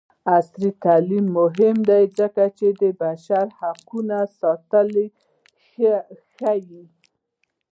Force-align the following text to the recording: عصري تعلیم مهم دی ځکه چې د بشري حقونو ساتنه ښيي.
عصري 0.37 0.69
تعلیم 0.85 1.25
مهم 1.39 1.77
دی 1.89 2.03
ځکه 2.19 2.43
چې 2.57 2.67
د 2.81 2.83
بشري 2.99 3.49
حقونو 3.59 4.19
ساتنه 4.39 5.03
ښيي. 6.37 6.83